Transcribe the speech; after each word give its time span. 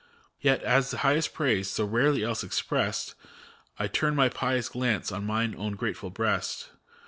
Yet 0.39 0.63
as 0.63 0.89
the 0.89 0.97
highest 1.05 1.31
praise, 1.31 1.69
so 1.69 1.85
rarely 1.85 2.23
else 2.23 2.43
expressed, 2.43 3.13
I 3.77 3.85
turn 3.85 4.15
my 4.15 4.29
pious 4.29 4.67
glance 4.67 5.11
on 5.11 5.27
mine 5.27 5.53
own 5.55 5.75
grateful 5.75 6.09
breast. 6.09 6.71